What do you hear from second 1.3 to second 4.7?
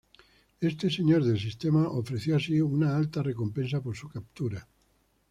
Sistema ofreció así una alta recompensa por su captura.